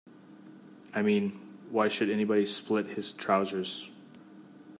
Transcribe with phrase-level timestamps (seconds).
[0.95, 1.39] I mean,
[1.69, 3.87] why should anybody split his trousers?